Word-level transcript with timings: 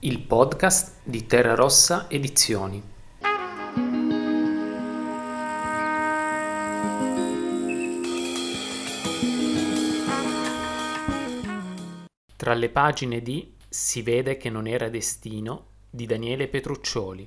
il 0.00 0.20
podcast 0.20 0.98
di 1.04 1.26
Terra 1.26 1.54
Rossa 1.54 2.10
Edizioni. 2.10 2.82
Tra 12.36 12.52
le 12.52 12.68
pagine 12.68 13.22
di 13.22 13.54
Si 13.68 14.02
vede 14.02 14.36
che 14.36 14.50
non 14.50 14.66
era 14.66 14.90
destino 14.90 15.68
di 15.88 16.04
Daniele 16.04 16.48
Petruccioli. 16.48 17.26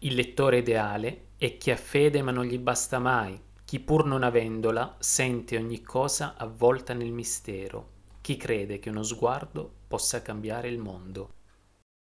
Il 0.00 0.14
lettore 0.14 0.58
ideale 0.58 1.28
è 1.36 1.56
chi 1.56 1.70
ha 1.70 1.76
fede 1.76 2.22
ma 2.22 2.32
non 2.32 2.44
gli 2.44 2.58
basta 2.58 2.98
mai, 2.98 3.40
chi 3.64 3.78
pur 3.78 4.04
non 4.04 4.24
avendola 4.24 4.96
sente 4.98 5.56
ogni 5.56 5.80
cosa 5.80 6.34
avvolta 6.36 6.92
nel 6.92 7.12
mistero, 7.12 7.90
chi 8.20 8.36
crede 8.36 8.80
che 8.80 8.90
uno 8.90 9.04
sguardo 9.04 9.72
possa 9.86 10.22
cambiare 10.22 10.68
il 10.68 10.78
mondo. 10.78 11.42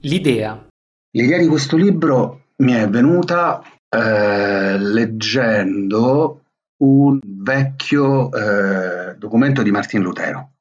L'idea. 0.03 0.66
L'idea 1.12 1.39
di 1.39 1.46
questo 1.46 1.77
libro 1.77 2.47
mi 2.56 2.73
è 2.73 2.88
venuta 2.88 3.62
eh, 3.88 4.79
leggendo 4.79 6.41
un 6.83 7.20
vecchio 7.23 8.30
eh, 8.33 9.15
documento 9.16 9.62
di 9.62 9.70
Martin 9.70 10.02
Lutero 10.02 10.52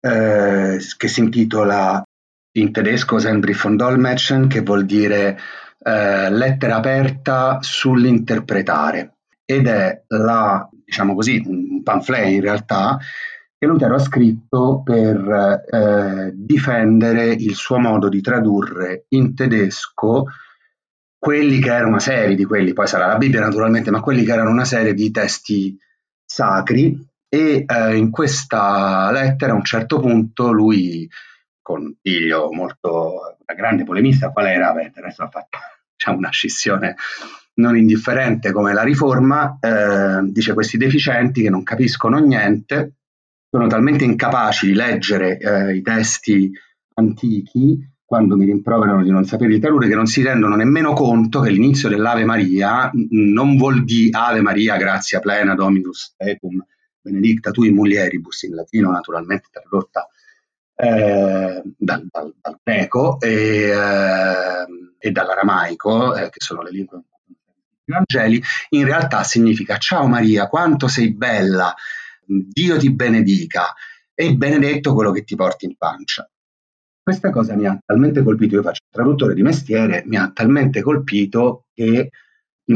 eh, 0.00 0.78
che 0.96 1.08
si 1.08 1.20
intitola 1.20 2.02
in 2.56 2.72
tedesco 2.72 3.18
Sendbrief 3.18 3.62
von 3.62 3.76
Dolmetschen, 3.76 4.48
che 4.48 4.60
vuol 4.60 4.84
dire 4.84 5.38
eh, 5.78 6.30
lettera 6.30 6.76
aperta 6.76 7.58
sull'interpretare 7.60 9.14
ed 9.44 9.66
è 9.66 10.02
la, 10.08 10.68
diciamo 10.84 11.14
così, 11.14 11.42
un 11.46 11.82
pamphlet 11.82 12.28
in 12.28 12.40
realtà 12.40 12.98
che 13.58 13.66
Lutero 13.66 13.94
ha 13.94 13.98
scritto 13.98 14.82
per 14.84 15.64
eh, 15.70 16.32
difendere 16.34 17.26
il 17.26 17.54
suo 17.54 17.78
modo 17.78 18.08
di 18.08 18.20
tradurre 18.20 19.06
in 19.08 19.34
tedesco 19.34 20.26
quelli 21.24 21.58
che 21.58 21.70
erano 21.70 21.88
una 21.88 22.00
serie 22.00 22.36
di 22.36 22.44
quelli, 22.44 22.74
poi 22.74 22.86
sarà 22.86 23.06
la 23.06 23.16
Bibbia 23.16 23.40
naturalmente, 23.40 23.90
ma 23.90 24.02
quelli 24.02 24.24
che 24.24 24.32
erano 24.32 24.50
una 24.50 24.66
serie 24.66 24.92
di 24.92 25.10
testi 25.10 25.74
sacri 26.22 27.02
e 27.26 27.64
eh, 27.66 27.96
in 27.96 28.10
questa 28.10 29.10
lettera 29.10 29.52
a 29.52 29.54
un 29.54 29.64
certo 29.64 29.98
punto 30.00 30.52
lui, 30.52 31.08
con 31.62 31.96
figlio 32.02 32.52
molto 32.52 33.38
una 33.46 33.56
grande 33.56 33.84
polemista, 33.84 34.32
qual 34.32 34.48
era? 34.48 34.72
Beh, 34.72 34.92
adesso 34.94 35.22
ha 35.22 35.30
fatto 35.30 35.58
diciamo, 35.96 36.18
una 36.18 36.28
scissione 36.28 36.94
non 37.54 37.76
indifferente 37.76 38.52
come 38.52 38.74
la 38.74 38.82
riforma, 38.82 39.58
eh, 39.60 40.20
dice 40.30 40.52
questi 40.52 40.76
deficienti 40.76 41.40
che 41.40 41.50
non 41.50 41.62
capiscono 41.62 42.18
niente 42.18 42.96
sono 43.54 43.68
talmente 43.68 44.02
incapaci 44.02 44.66
di 44.66 44.74
leggere 44.74 45.38
eh, 45.38 45.76
i 45.76 45.80
testi 45.80 46.50
antichi 46.94 47.88
quando 48.04 48.36
mi 48.36 48.46
rimproverano 48.46 49.04
di 49.04 49.10
non 49.10 49.24
sapere 49.26 49.54
di 49.54 49.60
talure 49.60 49.86
che 49.86 49.94
non 49.94 50.06
si 50.06 50.24
rendono 50.24 50.56
nemmeno 50.56 50.92
conto 50.92 51.38
che 51.38 51.50
l'inizio 51.50 51.88
dell'Ave 51.88 52.24
Maria 52.24 52.90
non 53.10 53.56
vuol 53.56 53.84
dire 53.84 54.18
Ave 54.18 54.40
Maria 54.40 54.76
grazia 54.76 55.20
plena 55.20 55.54
Dominus 55.54 56.14
tecum 56.16 56.66
benedicta 57.00 57.52
tui 57.52 57.70
mulieribus 57.70 58.42
in 58.42 58.56
latino 58.56 58.90
naturalmente 58.90 59.46
tradotta 59.52 60.08
eh, 60.74 61.62
dal, 61.76 62.06
dal, 62.10 62.34
dal, 62.40 62.58
greco 62.60 63.20
e, 63.20 63.68
eh, 63.70 64.66
e 64.98 65.10
dall'aramaico 65.12 66.16
eh, 66.16 66.28
che 66.28 66.40
sono 66.40 66.60
le 66.60 66.70
lingue 66.72 67.02
i 67.84 67.92
Vangeli 67.92 68.42
in 68.70 68.84
realtà 68.84 69.22
significa 69.22 69.76
ciao 69.76 70.08
Maria 70.08 70.48
quanto 70.48 70.88
sei 70.88 71.14
bella 71.14 71.72
Dio 72.26 72.76
ti 72.76 72.92
benedica 72.92 73.72
e 74.14 74.34
benedetto 74.34 74.94
quello 74.94 75.10
che 75.10 75.24
ti 75.24 75.34
porti 75.36 75.66
in 75.66 75.76
pancia. 75.76 76.28
Questa 77.02 77.30
cosa 77.30 77.54
mi 77.54 77.66
ha 77.66 77.78
talmente 77.84 78.22
colpito, 78.22 78.54
io 78.54 78.62
faccio 78.62 78.80
traduttore 78.90 79.34
di 79.34 79.42
mestiere, 79.42 80.04
mi 80.06 80.16
ha 80.16 80.30
talmente 80.32 80.80
colpito 80.80 81.66
che 81.74 82.10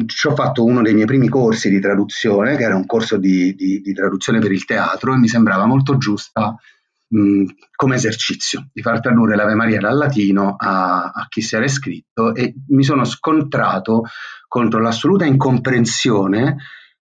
ci 0.06 0.26
ho 0.26 0.34
fatto 0.34 0.64
uno 0.64 0.82
dei 0.82 0.92
miei 0.92 1.06
primi 1.06 1.28
corsi 1.28 1.70
di 1.70 1.80
traduzione, 1.80 2.56
che 2.56 2.64
era 2.64 2.76
un 2.76 2.84
corso 2.84 3.16
di, 3.16 3.54
di, 3.54 3.80
di 3.80 3.92
traduzione 3.94 4.38
per 4.38 4.52
il 4.52 4.66
teatro, 4.66 5.14
e 5.14 5.16
mi 5.16 5.28
sembrava 5.28 5.64
molto 5.64 5.96
giusta 5.96 6.54
mh, 7.08 7.44
come 7.74 7.94
esercizio 7.94 8.68
di 8.72 8.82
far 8.82 9.00
tradurre 9.00 9.36
l'Ave 9.36 9.54
Maria 9.54 9.80
dal 9.80 9.96
latino 9.96 10.56
a, 10.58 11.10
a 11.14 11.26
chi 11.28 11.40
si 11.40 11.56
era 11.56 11.64
iscritto 11.64 12.34
e 12.34 12.54
mi 12.68 12.84
sono 12.84 13.04
scontrato 13.04 14.04
contro 14.46 14.80
l'assoluta 14.80 15.24
incomprensione 15.24 16.56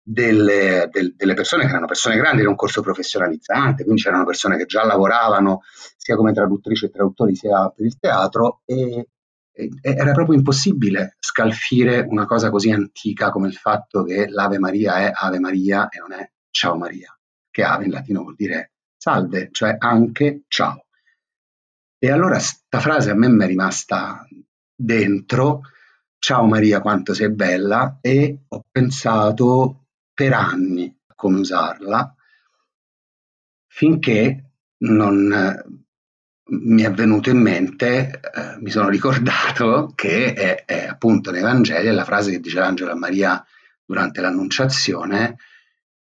delle, 0.08 0.88
del, 0.92 1.16
delle, 1.16 1.34
persone 1.34 1.64
che 1.64 1.70
erano 1.70 1.86
persone 1.86 2.16
grandi, 2.16 2.42
era 2.42 2.48
un 2.48 2.54
corso 2.54 2.80
professionalizzante, 2.80 3.82
quindi 3.82 4.02
c'erano 4.02 4.24
persone 4.24 4.56
che 4.56 4.64
già 4.64 4.84
lavoravano 4.84 5.62
sia 5.96 6.14
come 6.14 6.32
traduttrici 6.32 6.84
e 6.84 6.90
traduttori 6.90 7.34
sia 7.34 7.68
per 7.70 7.84
il 7.84 7.98
teatro 7.98 8.60
e, 8.64 9.08
e, 9.52 9.70
era 9.80 10.12
proprio 10.12 10.36
impossibile 10.36 11.16
scalfire 11.18 12.06
una 12.08 12.24
cosa 12.24 12.50
così 12.50 12.70
antica 12.70 13.30
come 13.30 13.48
il 13.48 13.54
fatto 13.54 14.04
che 14.04 14.28
l'Ave 14.28 14.60
Maria 14.60 14.98
è 14.98 15.10
Ave 15.12 15.40
Maria 15.40 15.88
e 15.88 15.98
non 15.98 16.12
è 16.12 16.30
Ciao 16.50 16.76
Maria, 16.76 17.12
che 17.50 17.64
Ave 17.64 17.86
in 17.86 17.90
latino 17.90 18.22
vuol 18.22 18.36
dire 18.36 18.74
salve, 18.96 19.48
cioè 19.50 19.74
anche 19.76 20.44
ciao. 20.46 20.84
E 21.98 22.10
allora 22.12 22.38
sta 22.38 22.78
frase 22.78 23.10
a 23.10 23.14
me 23.14 23.28
mi 23.28 23.42
è 23.42 23.46
rimasta 23.48 24.24
dentro, 24.72 25.62
ciao 26.16 26.46
Maria 26.46 26.80
quanto 26.80 27.12
sei 27.12 27.32
bella, 27.32 27.98
e 28.00 28.44
ho 28.46 28.64
pensato 28.70 29.85
per 30.16 30.32
anni 30.32 30.99
come 31.15 31.41
usarla 31.41 32.15
finché 33.66 34.53
non 34.78 35.31
eh, 35.31 35.65
mi 36.49 36.82
è 36.82 36.91
venuto 36.91 37.28
in 37.28 37.37
mente, 37.37 38.09
eh, 38.21 38.56
mi 38.60 38.71
sono 38.71 38.88
ricordato 38.88 39.93
che 39.94 40.32
è, 40.32 40.65
è, 40.65 40.87
appunto 40.87 41.31
nei 41.31 41.43
Vangeli 41.43 41.91
la 41.91 42.04
frase 42.04 42.31
che 42.31 42.41
dice 42.41 42.59
l'angelo 42.59 42.93
a 42.93 42.97
Maria 42.97 43.44
durante 43.84 44.22
l'annunciazione 44.22 45.37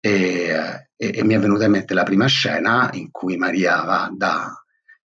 e, 0.02 0.90
e, 0.98 1.12
e, 1.16 1.24
mi 1.24 1.36
è 1.36 1.40
venuta 1.40 1.64
in 1.64 1.72
mente 1.72 1.94
la 1.94 2.04
prima 2.04 2.26
scena 2.26 2.90
in 2.92 3.10
cui 3.10 3.38
Maria 3.38 3.82
va 3.84 4.12
da 4.14 4.52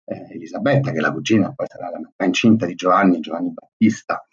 eh, 0.06 0.34
Elisabetta, 0.34 0.90
che 0.90 0.97
è 0.97 1.02
la 1.02 1.12
cugina, 1.12 1.53
poi 1.53 1.68
sarà 1.68 1.91
la 1.91 2.25
incinta 2.25 2.66
di 2.66 2.74
Giovanni, 2.74 3.19
Giovanni 3.19 3.53
Battista, 3.53 4.26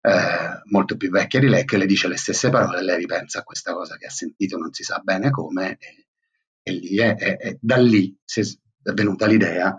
eh, 0.00 0.62
molto 0.70 0.96
più 0.96 1.10
vecchia 1.10 1.40
di 1.40 1.48
lei, 1.48 1.64
che 1.64 1.76
le 1.76 1.86
dice 1.86 2.08
le 2.08 2.16
stesse 2.16 2.50
parole, 2.50 2.82
lei 2.82 2.98
ripensa 2.98 3.40
a 3.40 3.44
questa 3.44 3.72
cosa 3.72 3.96
che 3.96 4.06
ha 4.06 4.10
sentito, 4.10 4.56
non 4.56 4.72
si 4.72 4.82
sa 4.82 5.00
bene 5.02 5.30
come, 5.30 5.76
e, 5.78 6.06
e 6.62 6.72
lì 6.72 6.98
è, 6.98 7.16
è, 7.16 7.36
è, 7.36 7.56
da 7.60 7.76
lì 7.76 8.16
è 8.24 8.92
venuta 8.92 9.26
l'idea 9.26 9.76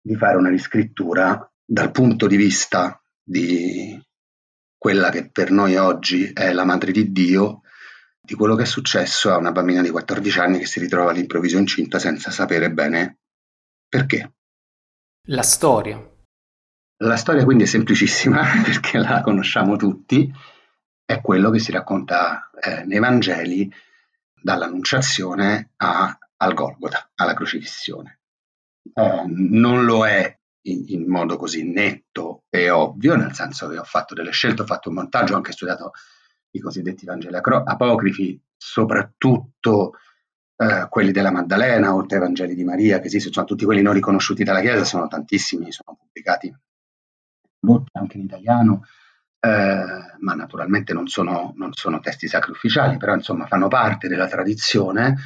di 0.00 0.14
fare 0.16 0.36
una 0.36 0.50
riscrittura 0.50 1.50
dal 1.64 1.90
punto 1.90 2.26
di 2.26 2.36
vista 2.36 3.02
di 3.22 4.00
quella 4.76 5.08
che 5.10 5.30
per 5.30 5.50
noi 5.50 5.76
oggi 5.76 6.30
è 6.32 6.52
la 6.52 6.64
madre 6.64 6.92
di 6.92 7.10
Dio, 7.10 7.62
di 8.20 8.34
quello 8.34 8.54
che 8.54 8.62
è 8.62 8.66
successo 8.66 9.32
a 9.32 9.38
una 9.38 9.50
bambina 9.50 9.82
di 9.82 9.90
14 9.90 10.38
anni 10.38 10.58
che 10.58 10.66
si 10.66 10.78
ritrova 10.78 11.10
all'improvviso 11.10 11.58
incinta 11.58 11.98
senza 11.98 12.30
sapere 12.30 12.70
bene 12.70 13.18
perché. 13.88 14.34
La 15.28 15.42
storia. 15.42 16.13
La 16.98 17.16
storia 17.16 17.44
quindi 17.44 17.64
è 17.64 17.66
semplicissima 17.66 18.42
perché 18.64 18.98
la 18.98 19.20
conosciamo 19.20 19.76
tutti, 19.76 20.32
è 21.04 21.20
quello 21.20 21.50
che 21.50 21.58
si 21.58 21.72
racconta 21.72 22.50
eh, 22.60 22.84
nei 22.84 22.98
Vangeli 22.98 23.70
dall'Annunciazione 24.40 25.72
a, 25.76 26.16
al 26.36 26.54
Golgota, 26.54 27.10
alla 27.16 27.34
crocifissione. 27.34 28.20
Eh, 28.92 29.22
non 29.26 29.84
lo 29.84 30.06
è 30.06 30.38
in, 30.66 30.84
in, 30.88 31.08
modo 31.08 31.36
così 31.36 31.64
netto 31.70 32.44
e 32.48 32.70
ovvio, 32.70 33.16
nel 33.16 33.34
senso 33.34 33.68
che 33.68 33.78
ho 33.78 33.84
fatto 33.84 34.14
delle 34.14 34.30
scelte, 34.30 34.62
ho 34.62 34.66
fatto 34.66 34.88
un 34.88 34.94
montaggio, 34.94 35.34
ho 35.34 35.36
anche 35.36 35.52
studiato 35.52 35.92
i 36.52 36.60
cosiddetti 36.60 37.04
Vangeli 37.04 37.36
apocrifi, 37.36 38.40
soprattutto 38.56 39.94
eh, 40.56 40.86
quelli 40.88 41.10
della 41.10 41.32
Maddalena, 41.32 41.94
oltre 41.94 42.18
ai 42.18 42.22
Vangeli 42.22 42.54
di 42.54 42.64
Maria, 42.64 43.00
che 43.00 43.06
esistono, 43.06 43.34
sono 43.34 43.46
tutti 43.46 43.64
quelli 43.64 43.82
non 43.82 43.94
riconosciuti 43.94 44.44
dalla 44.44 44.60
Chiesa, 44.60 44.84
sono 44.84 45.08
tantissimi, 45.08 45.72
sono 45.72 45.96
pubblicati 45.98 46.54
tradotte 47.64 47.98
anche 47.98 48.18
in 48.18 48.24
italiano, 48.24 48.84
eh, 49.40 50.16
ma 50.18 50.34
naturalmente 50.34 50.92
non 50.92 51.08
sono, 51.08 51.54
non 51.56 51.72
sono, 51.72 52.00
testi 52.00 52.28
sacri 52.28 52.52
ufficiali, 52.52 52.98
però 52.98 53.14
insomma 53.14 53.46
fanno 53.46 53.68
parte 53.68 54.08
della 54.08 54.28
tradizione, 54.28 55.16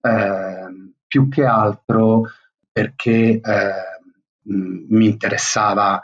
eh, 0.00 0.92
più 1.06 1.28
che 1.28 1.44
altro 1.44 2.30
perché 2.70 3.40
eh, 3.40 3.72
mi 4.42 5.06
interessava 5.06 6.00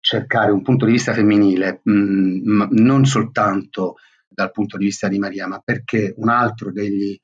cercare 0.00 0.50
un 0.50 0.62
punto 0.62 0.86
di 0.86 0.92
vista 0.92 1.12
femminile, 1.12 1.80
mh, 1.82 2.68
non 2.70 3.04
soltanto 3.04 3.96
dal 4.28 4.50
punto 4.50 4.76
di 4.76 4.84
vista 4.84 5.08
di 5.08 5.18
Maria, 5.18 5.46
ma 5.46 5.60
perché 5.62 6.14
un 6.16 6.28
altro 6.28 6.72
degli, 6.72 7.18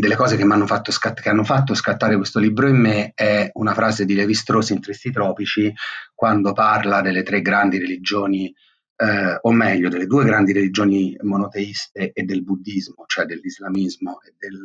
delle 0.00 0.16
cose 0.16 0.36
che, 0.36 0.46
fatto, 0.66 0.90
scatt- 0.90 1.20
che 1.20 1.28
hanno 1.28 1.44
fatto 1.44 1.74
scattare 1.74 2.16
questo 2.16 2.38
libro 2.38 2.66
in 2.66 2.76
me 2.76 3.12
è 3.14 3.50
una 3.54 3.74
frase 3.74 4.06
di 4.06 4.14
Levi 4.14 4.34
Strauss 4.34 4.70
in 4.70 4.80
Tristi 4.80 5.10
Tropici, 5.10 5.72
quando 6.14 6.52
parla 6.52 7.02
delle 7.02 7.22
tre 7.22 7.42
grandi 7.42 7.78
religioni, 7.78 8.54
eh, 8.96 9.38
o 9.40 9.52
meglio, 9.52 9.90
delle 9.90 10.06
due 10.06 10.24
grandi 10.24 10.52
religioni 10.52 11.14
monoteiste 11.20 12.12
e 12.12 12.22
del 12.22 12.42
buddismo, 12.42 13.04
cioè 13.06 13.26
dell'islamismo 13.26 14.20
e 14.22 14.34
del, 14.38 14.62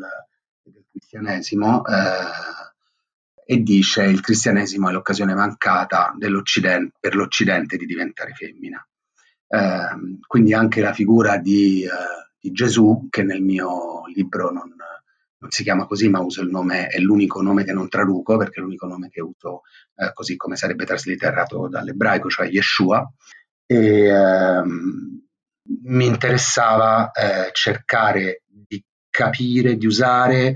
del 0.63 0.85
cristianesimo, 0.89 1.85
eh, 1.85 3.53
e 3.53 3.63
dice 3.63 4.03
il 4.03 4.21
cristianesimo 4.21 4.87
è 4.89 4.91
l'occasione 4.93 5.33
mancata 5.33 6.13
per 6.17 7.15
l'Occidente 7.15 7.77
di 7.77 7.85
diventare 7.85 8.33
femmina. 8.33 8.85
Eh, 9.49 10.19
quindi 10.25 10.53
anche 10.53 10.79
la 10.81 10.93
figura 10.93 11.37
di, 11.37 11.83
eh, 11.83 11.89
di, 12.39 12.51
Gesù, 12.51 13.07
che 13.09 13.23
nel 13.23 13.41
mio 13.41 14.05
libro 14.13 14.51
non, 14.51 14.73
si 15.49 15.63
chiama 15.63 15.85
così, 15.85 16.09
ma 16.09 16.19
uso 16.19 16.41
il 16.41 16.49
nome, 16.49 16.87
è 16.87 16.99
l'unico 16.99 17.41
nome 17.41 17.63
che 17.63 17.73
non 17.73 17.89
traduco, 17.89 18.37
perché 18.37 18.59
è 18.59 18.63
l'unico 18.63 18.87
nome 18.87 19.09
che 19.09 19.21
uso 19.21 19.61
eh, 19.95 20.11
così 20.13 20.35
come 20.35 20.55
sarebbe 20.55 20.85
traslitterato 20.85 21.67
dall'ebraico, 21.67 22.29
cioè 22.29 22.47
Yeshua. 22.47 23.07
E, 23.65 24.07
ehm, 24.07 25.21
mi 25.83 26.05
interessava 26.05 27.11
eh, 27.11 27.49
cercare 27.51 28.43
di 28.47 28.83
capire, 29.09 29.75
di 29.75 29.85
usare 29.85 30.55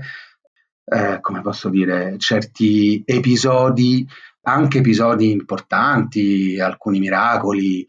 eh, 0.84 1.18
come 1.20 1.40
posso 1.42 1.68
dire, 1.68 2.16
certi 2.18 3.02
episodi, 3.04 4.06
anche 4.42 4.78
episodi 4.78 5.30
importanti, 5.30 6.58
alcuni 6.58 6.98
miracoli 6.98 7.86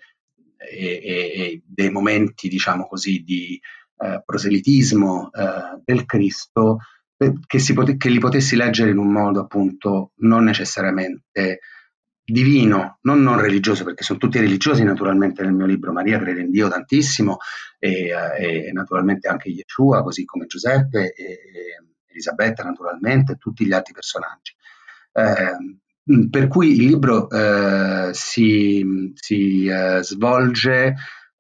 e, 0.57 1.01
e, 1.03 1.31
e 1.35 1.61
dei 1.65 1.89
momenti, 1.89 2.47
diciamo 2.47 2.87
così, 2.87 3.23
di 3.23 3.59
eh, 4.03 4.21
proselitismo 4.25 5.31
eh, 5.31 5.81
del 5.83 6.05
Cristo, 6.05 6.79
che, 7.15 7.73
pot- 7.73 7.95
che 7.95 8.09
li 8.09 8.19
potessi 8.19 8.55
leggere 8.55 8.91
in 8.91 8.97
un 8.97 9.11
modo 9.11 9.39
appunto 9.39 10.11
non 10.17 10.43
necessariamente 10.43 11.59
divino, 12.25 12.99
non 13.01 13.21
non 13.21 13.39
religioso, 13.39 13.83
perché 13.83 14.03
sono 14.03 14.19
tutti 14.19 14.39
religiosi 14.39 14.83
naturalmente 14.83 15.43
nel 15.43 15.53
mio 15.53 15.65
libro. 15.65 15.91
Maria 15.91 16.19
crede 16.19 16.41
in 16.41 16.51
Dio 16.51 16.69
tantissimo 16.69 17.37
e, 17.79 18.09
eh, 18.39 18.67
e 18.67 18.71
naturalmente 18.71 19.27
anche 19.27 19.49
Yeshua, 19.49 20.03
così 20.03 20.25
come 20.25 20.45
Giuseppe 20.45 21.13
e, 21.13 21.39
Elisabetta 22.07 22.63
naturalmente, 22.63 23.33
e 23.33 23.37
tutti 23.37 23.65
gli 23.65 23.73
altri 23.73 23.93
personaggi. 23.93 24.53
Eh, 25.13 26.27
per 26.29 26.47
cui 26.47 26.73
il 26.73 26.85
libro 26.85 27.29
eh, 27.29 28.09
si, 28.13 29.13
si 29.15 29.65
eh, 29.65 29.99
svolge 30.01 30.95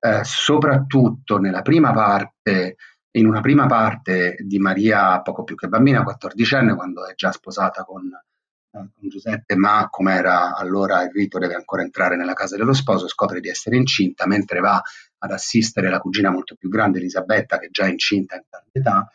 eh, 0.05 0.21
soprattutto 0.25 1.37
nella 1.37 1.61
prima 1.61 1.93
parte, 1.93 2.75
in 3.11 3.25
una 3.25 3.39
prima 3.39 3.67
parte 3.67 4.35
di 4.39 4.59
Maria 4.59 5.21
poco 5.21 5.45
più 5.45 5.55
che 5.55 5.69
bambina, 5.69 6.03
quattordicenne, 6.03 6.75
quando 6.75 7.07
è 7.07 7.13
già 7.15 7.31
sposata 7.31 7.85
con, 7.85 8.07
eh, 8.07 8.89
con 8.93 9.09
Giuseppe, 9.09 9.55
ma 9.55 9.87
come 9.89 10.13
era 10.15 10.57
allora 10.57 11.03
il 11.03 11.11
rito 11.13 11.39
deve 11.39 11.53
ancora 11.55 11.83
entrare 11.83 12.17
nella 12.17 12.33
casa 12.33 12.57
dello 12.57 12.73
sposo, 12.73 13.07
scopre 13.07 13.39
di 13.39 13.47
essere 13.47 13.77
incinta, 13.77 14.27
mentre 14.27 14.59
va 14.59 14.81
ad 15.19 15.31
assistere 15.31 15.89
la 15.89 15.99
cugina 15.99 16.31
molto 16.31 16.55
più 16.55 16.67
grande, 16.67 16.99
Elisabetta, 16.99 17.57
che 17.57 17.67
è 17.67 17.69
già 17.69 17.87
incinta 17.87 18.35
in 18.35 18.43
tarda 18.49 18.69
età, 18.73 19.09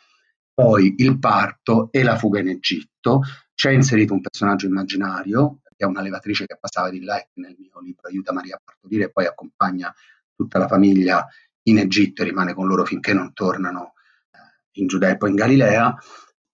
poi 0.55 0.95
il 0.99 1.19
parto 1.19 1.89
e 1.91 2.03
la 2.03 2.17
fuga 2.17 2.41
in 2.41 2.49
Egitto. 2.49 3.21
C'è 3.55 3.73
inserito 3.73 4.15
un 4.15 4.23
personaggio 4.23 4.67
immaginario, 4.67 5.59
che 5.65 5.85
è 5.85 5.87
una 5.87 6.01
levatrice 6.01 6.47
che 6.47 6.57
passava 6.59 6.89
di 6.89 7.05
là 7.05 7.19
e 7.21 7.29
nel 7.35 7.57
mio 7.59 7.79
libro 7.81 8.09
aiuta 8.09 8.33
Maria 8.33 8.55
a 8.55 8.61
partorire 8.65 9.05
e 9.05 9.11
poi 9.11 9.27
accompagna 9.27 9.93
tutta 10.39 10.59
la 10.59 10.69
famiglia 10.69 11.27
in 11.65 11.79
Egitto 11.79 12.23
e 12.23 12.27
rimane 12.27 12.55
con 12.55 12.69
loro 12.69 12.85
finché 12.85 13.13
non 13.13 13.33
tornano 13.33 13.95
eh, 14.31 14.81
in 14.81 14.87
Giudea 14.87 15.11
e 15.11 15.17
poi 15.17 15.31
in 15.31 15.37
Galilea. 15.37 15.97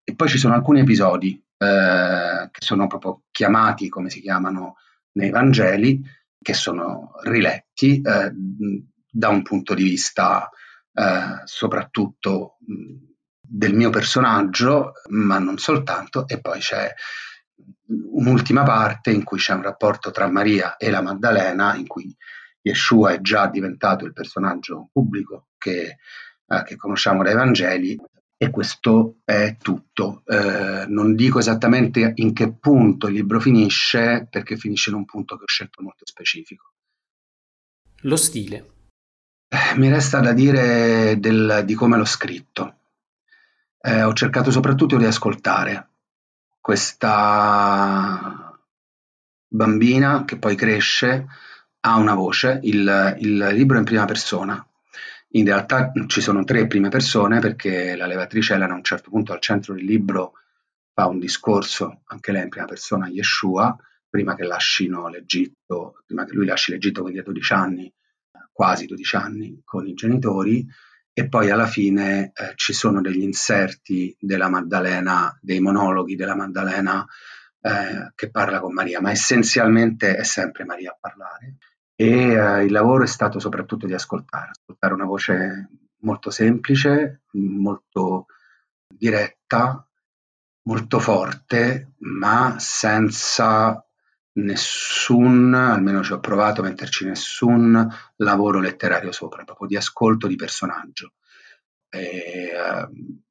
E 0.03 0.15
poi 0.15 0.29
ci 0.29 0.39
sono 0.39 0.55
alcuni 0.55 0.81
episodi 0.81 1.33
eh, 1.59 2.49
che 2.51 2.61
sono 2.65 2.87
proprio 2.87 3.25
chiamati 3.31 3.89
come 3.91 4.09
si 4.09 4.21
chiamano 4.21 4.77
nei 5.13 5.31
Vangeli, 5.31 6.03
che 6.41 6.55
sono 6.55 7.13
riletti 7.23 8.01
eh, 8.01 8.33
da 9.11 9.29
un 9.29 9.43
punto 9.43 9.75
di 9.75 9.83
vista 9.83 10.49
eh, 10.93 11.43
soprattutto 11.45 12.57
del 13.41 13.75
mio 13.75 13.91
personaggio, 13.91 14.93
ma 15.11 15.39
non 15.39 15.59
soltanto, 15.59 16.27
e 16.27 16.41
poi 16.41 16.59
c'è 16.59 16.93
un'ultima 17.87 18.63
parte 18.63 19.11
in 19.11 19.25
cui 19.25 19.39
c'è 19.39 19.53
un 19.53 19.63
rapporto 19.63 20.11
tra 20.11 20.29
Maria 20.29 20.77
e 20.77 20.91
la 20.91 21.03
Maddalena, 21.03 21.75
in 21.77 21.87
cui 21.87 22.15
Yeshua 22.65 23.13
è 23.13 23.21
già 23.21 23.49
diventato 23.49 24.05
il 24.05 24.13
personaggio 24.13 24.89
pubblico 24.93 25.49
che, 25.59 25.99
eh, 26.47 26.63
che 26.65 26.77
conosciamo 26.77 27.23
dai 27.23 27.35
Vangeli, 27.35 28.01
e 28.37 28.51
questo 28.51 29.19
è 29.25 29.57
tutto. 29.61 30.23
Eh, 30.27 30.87
non 30.89 31.15
dico 31.15 31.39
esattamente 31.39 32.13
in 32.17 32.33
che 32.33 32.53
punto 32.53 33.07
il 33.07 33.15
libro 33.15 33.41
finisce, 33.41 34.27
perché 34.31 34.57
finisce 34.57 34.91
in 34.91 34.97
un 34.97 35.05
punto 35.05 35.37
che 35.37 35.45
ho 35.45 35.49
scelto 35.49 35.83
molto 35.83 36.07
specifico. 36.07 36.73
Lo 38.03 38.17
stile. 38.17 38.73
Eh, 39.49 39.79
mi 39.79 39.89
resta 39.89 40.21
da 40.21 40.33
dire 40.33 41.19
del, 41.21 41.63
di 41.65 41.75
come 41.75 41.97
l'ho 41.97 42.05
scritto 42.05 42.79
eh, 43.87 44.03
ho 44.03 44.15
cercato 44.15 44.51
soprattutto 44.51 44.97
di 44.97 45.05
ascoltare 45.05 45.89
questa 46.59 48.59
bambina 49.47 50.25
che 50.25 50.39
poi 50.39 50.57
cresce, 50.57 51.27
ha 51.87 51.97
una 51.97 52.15
voce, 52.15 52.61
il, 52.63 53.17
il 53.21 53.49
libro 53.53 53.77
è 53.77 53.79
in 53.81 53.85
prima 53.85 54.07
persona. 54.07 54.67
In 55.33 55.45
realtà 55.45 55.93
ci 56.07 56.21
sono 56.21 56.45
tre 56.45 56.67
prime 56.67 56.89
persone 56.89 57.41
perché 57.41 57.95
la 57.97 58.07
levatrice 58.07 58.55
Elena 58.55 58.73
a 58.73 58.77
un 58.77 58.85
certo 58.85 59.11
punto 59.11 59.33
al 59.33 59.41
centro 59.41 59.75
del 59.75 59.85
libro 59.85 60.35
fa 60.95 61.07
un 61.07 61.19
discorso, 61.19 62.03
anche 62.07 62.33
lei 62.33 62.45
in 62.45 62.49
prima 62.49 62.67
persona, 62.67 63.07
a 63.07 63.09
Yeshua, 63.09 63.77
prima 64.09 64.35
che 64.35 64.45
lasciino 64.45 65.09
l'Egitto, 65.09 66.03
prima 66.07 66.25
che 66.25 66.33
lui 66.35 66.47
lasci 66.47 66.71
l'Egitto, 66.71 67.03
quindi 67.03 67.19
a 67.19 67.25
12 67.25 67.53
anni, 67.53 67.93
quasi 68.53 68.87
12 68.87 69.17
anni, 69.17 69.61
con 69.65 69.87
i 69.87 69.95
genitori, 69.95 70.65
e 71.13 71.29
poi 71.29 71.51
alla 71.51 71.67
fine 71.67 72.33
eh, 72.35 72.53
ci 72.55 72.73
sono 72.73 73.01
degli 73.01 73.23
inserti 73.23 74.17
della 74.19 74.49
Maddalena, 74.49 75.37
dei 75.43 75.61
monologhi 75.61 76.15
della 76.17 76.37
Maddalena 76.37 77.05
eh, 77.61 78.13
che 78.15 78.31
parla 78.31 78.61
con 78.61 78.73
Maria, 78.73 79.01
ma 79.01 79.11
essenzialmente 79.11 80.17
è 80.17 80.23
sempre 80.23 80.65
Maria 80.65 80.91
a 80.91 80.99
parlare. 81.01 81.57
E 81.97 82.07
eh, 82.07 82.65
il 82.65 82.73
lavoro 82.73 83.05
è 83.05 83.07
stato 83.07 83.39
soprattutto 83.39 83.87
di 83.87 83.95
ascoltare, 83.95 84.51
ascoltare 84.51 84.95
una 84.95 85.05
voce 85.05 85.69
molto 85.99 86.31
semplice, 86.31 87.23
molto 87.33 88.27
diretta, 88.87 89.87
molto 90.63 90.99
forte, 90.99 91.95
ma 91.99 92.57
senza 92.59 93.85
nessun, 94.37 95.55
almeno 95.55 96.03
ci 96.03 96.13
ho 96.13 96.21
provato 96.21 96.61
a 96.61 96.65
metterci 96.65 97.05
nessun 97.05 97.89
lavoro 98.17 98.61
letterario 98.61 99.13
sopra, 99.13 99.45
proprio 99.45 99.69
di 99.69 99.77
ascolto 99.77 100.27
di 100.27 100.37
personaggio. 100.37 101.13
E, 101.89 102.51
uh, 102.53 103.23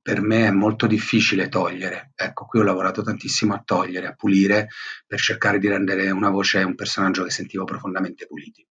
per 0.00 0.20
me 0.20 0.46
è 0.46 0.50
molto 0.50 0.86
difficile 0.86 1.48
togliere. 1.48 2.12
Ecco, 2.14 2.46
qui 2.46 2.60
ho 2.60 2.64
lavorato 2.64 3.02
tantissimo 3.02 3.54
a 3.54 3.62
togliere, 3.64 4.06
a 4.08 4.14
pulire, 4.14 4.68
per 5.06 5.20
cercare 5.20 5.58
di 5.58 5.68
rendere 5.68 6.10
una 6.10 6.30
voce 6.30 6.60
e 6.60 6.64
un 6.64 6.74
personaggio 6.74 7.24
che 7.24 7.30
sentivo 7.30 7.64
profondamente 7.64 8.26
puliti. 8.26 8.66